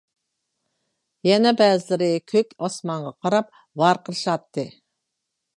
يەنە 1.27 1.51
بەزىلىرى 1.59 2.09
كۆك 2.33 2.57
ئاسمانغا 2.69 3.15
قاراپ 3.27 3.55
ۋارقىرىشاتتى. 3.83 4.69